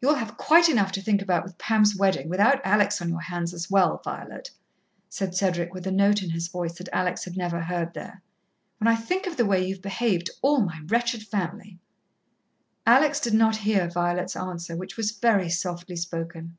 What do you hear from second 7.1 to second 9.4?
had never heard there, "when I think of